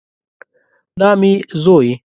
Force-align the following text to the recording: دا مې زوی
دا 0.99 1.09
مې 1.19 1.33
زوی 1.63 1.91